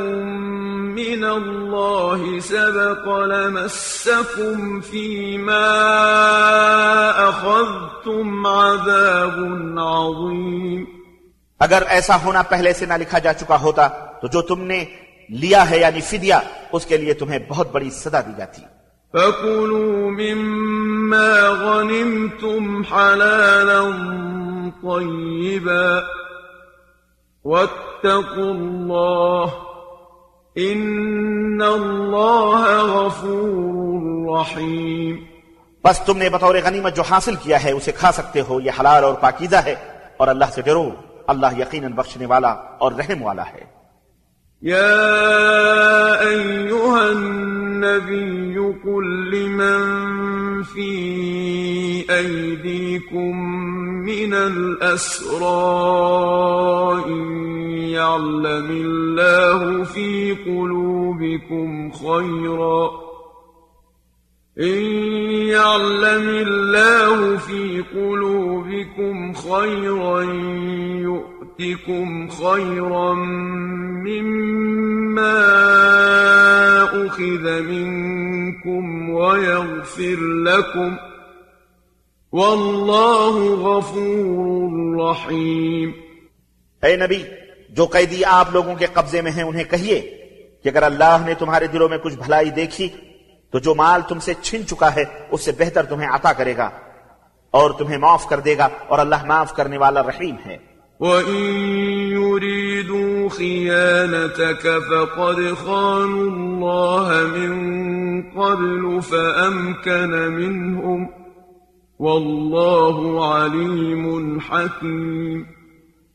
[0.98, 5.68] من الله سبق لمسكم فيما
[7.30, 9.38] أخذتم عذاب
[9.80, 11.01] عظيم
[11.62, 14.86] اگر ایسا ہونا پہلے سے نہ لکھا جا چکا ہوتا تو جو تم نے
[15.30, 16.36] لیا ہے یعنی فدیہ
[16.72, 18.62] اس کے لیے تمہیں بہت بڑی سزا دی جاتی۔
[19.14, 23.82] فكلوا مما غنمتم حلالا
[24.82, 26.00] طيبا
[27.46, 29.50] واتقوا الله
[30.58, 35.16] إن الله غفور رحيم۔
[35.84, 39.04] بس تم نے بطور غنیمت جو حاصل کیا ہے اسے کھا سکتے ہو یہ حلال
[39.04, 39.76] اور پاکیزہ ہے
[40.18, 40.90] اور اللہ سے ڈرو۔
[41.32, 43.82] اللہ یقیناً بخشنے والا اور رحم والا ہے۔
[44.64, 50.92] يا أيها النبي قل لمن في
[52.10, 53.36] أيديكم
[54.06, 55.62] من الأسرى
[57.06, 57.22] إن
[57.78, 63.11] يعلم الله في قلوبكم خيرا
[64.60, 64.84] إن
[65.48, 70.22] يعلم الله في قلوبكم خيرا
[71.02, 73.14] يؤتكم خيرا
[74.04, 75.38] مما
[77.06, 80.98] أخذ منكم ويغفر لكم
[82.34, 85.92] والله غفور رحيم.
[86.84, 87.24] اے نبی
[87.70, 90.00] جو قیدی آپ لوگوں کے قبضے میں ہیں انہیں کہیے
[90.64, 92.88] کہ اگر اللہ نے تمہارے دلوں میں کچھ بھلائی دیکھی
[93.52, 96.70] تو جو مال تم سے چھن چکا ہے اس سے بہتر تمہیں عطا کرے گا
[97.52, 100.58] اور تمہیں معاف کر دے گا اور اللہ معاف کرنے والا رحیم ہے۔
[101.00, 101.44] وَإِن
[102.12, 111.06] يُرِيدُوا خِيَانَتَكَ فَقَدْ خَانُوا اللَّهَ مِن قَبْلُ فَأَمْكَنَ مِنْهُمْ
[112.00, 115.44] وَاللَّهُ عَلِيمٌ حَكِيمٌ۔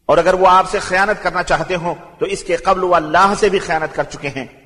[0.07, 3.35] اور اگر وہ آپ سے خیانت کرنا چاہتے ہوں تو اس کے قبل وہ اللہ
[3.37, 4.66] سے بھی خیانت کر چکے ہیں۔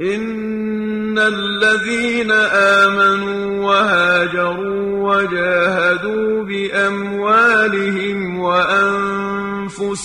[0.00, 10.04] إن الذين آمنوا وهاجروا وجاهدوا بأموالهم وأنفسهم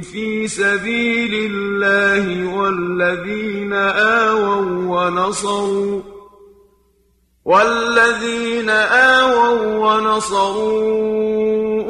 [0.00, 6.00] في سبيل الله والذين آووا ونصروا
[7.44, 11.73] والذين آووا ونصروا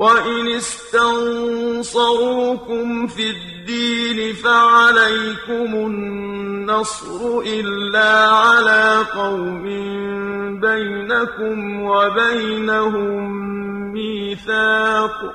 [0.00, 2.06] وإن استنصروكم
[3.06, 9.62] في الدين فعليكم النصر إلا على قوم
[10.60, 13.30] بينكم وبينهم
[13.92, 15.34] ميثاق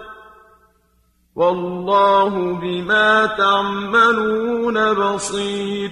[1.35, 5.91] والله بما تعملون بصير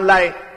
[0.00, 0.28] لائے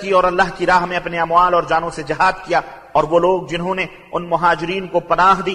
[0.00, 2.60] کی اور اللہ کی راہ میں اپنے اموال اور جانوں سے جہاد کیا
[2.92, 5.54] اور وہ لوگ جنہوں نے ان مہاجرین کو پناہ دی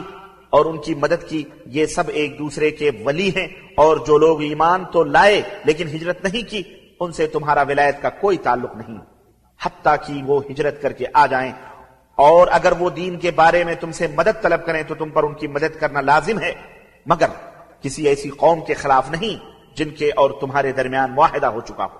[0.56, 4.42] اور ان کی مدد کی، یہ سب ایک دوسرے کے ولی ہیں۔ اور جو لوگ
[4.42, 6.64] ایمان تو لائے لیکن ہجرت نہیں کی،
[7.00, 8.98] ان سے تمہارا ولایت کا کوئی تعلق نہیں۔
[9.66, 11.52] حتیٰ کہ وہ ہجرت کر کے آ جائیں۔
[12.16, 15.24] اور اگر وہ دین کے بارے میں تم سے مدد طلب کریں تو تم پر
[15.24, 16.52] ان کی مدد کرنا لازم ہے۔
[17.06, 17.28] مگر
[17.82, 21.98] کسی ایسی قوم کے خلاف نہیں جن کے اور تمہارے درمیان معاہدہ ہو چکا ہو۔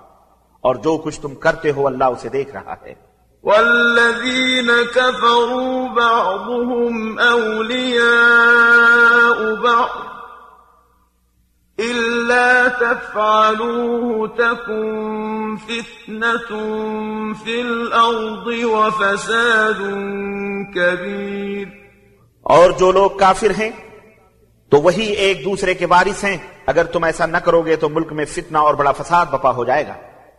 [0.60, 3.05] اور جو کچھ تم کرتے ہو، اللہ اسے دیکھ رہا ہے۔
[3.46, 8.04] والذين كفروا بعضهم أولياء
[9.54, 9.92] بعض
[11.78, 16.50] إلا تفعلوه تكن فتنة
[17.44, 19.80] في الأرض وفساد
[20.74, 21.66] كبير
[22.42, 23.70] اور جو لوگ کافر ہیں،
[24.68, 26.36] تو وہی ایک دوسرے کے وارث ہیں۔
[26.66, 29.64] اگر تم ایسا نہ کرو گے تو ملک میں فتنہ اور بڑا فساد بپا ہو
[29.64, 29.94] جائے گا۔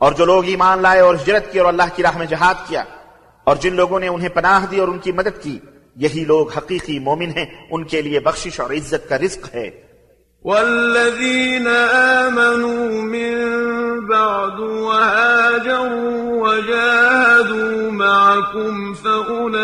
[0.00, 2.82] اور جو لوگ ایمان لائے اور ہجرت کی اور اللہ کی راہ میں جہاد کیا،
[3.46, 5.56] اور جن لوگوں نے انہیں پناہ دی اور ان کی مدد کی،
[5.96, 9.68] یہی لوگ حقیقی مومن ہیں، ان کے لیے بخشش اور عزت کا رزق ہے۔
[10.44, 13.34] والذين آمنوا من
[14.06, 19.58] بعد وهاجروا وجاهدوا معكم فأولئك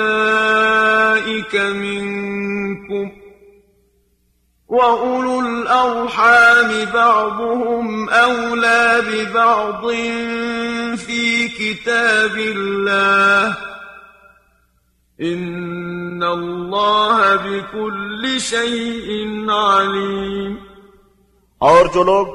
[1.57, 2.16] منكم
[4.77, 9.85] وَأُولُو الْأَرْحَامِ بَعْضُهُمْ أَوْلَى بِبَعْضٍ
[10.99, 13.53] فِي كِتَابِ اللَّهِ
[15.21, 20.57] إِنَّ اللَّهَ بِكُلِّ شَيْءٍ عَلِيمٌ
[21.59, 22.27] اور جو لوگ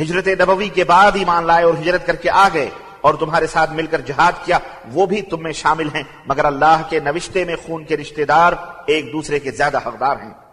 [0.00, 3.72] ہجرت نبوی کے بعد ایمان لائے اور ہجرت کر کے آ گئے اور تمہارے ساتھ
[3.72, 4.58] مل کر جہاد کیا،
[4.92, 8.52] وہ بھی تم میں شامل ہیں، مگر اللہ کے نوشتے میں خون کے رشتہ دار
[8.86, 10.43] ایک دوسرے کے زیادہ حقدار ہیں۔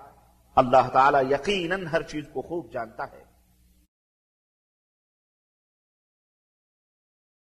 [0.56, 3.31] اللہ تعالیٰ یقیناً ہر چیز کو خوب جانتا ہے۔